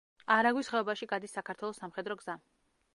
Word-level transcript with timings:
არაგვის 0.35 0.69
ხეობაში 0.73 1.09
გადის 1.13 1.37
საქართველოს 1.39 1.85
სამხედრო 1.85 2.21
გზა. 2.25 2.41